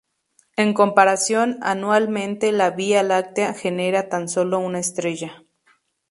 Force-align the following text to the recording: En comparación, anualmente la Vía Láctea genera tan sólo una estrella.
En 0.57 0.73
comparación, 0.73 1.59
anualmente 1.61 2.51
la 2.51 2.71
Vía 2.71 3.03
Láctea 3.03 3.53
genera 3.53 4.09
tan 4.09 4.29
sólo 4.29 4.57
una 4.57 4.79
estrella. 4.79 5.43